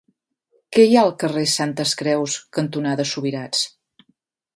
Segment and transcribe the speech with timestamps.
[0.77, 3.63] Què hi ha al carrer Santes Creus cantonada Subirats?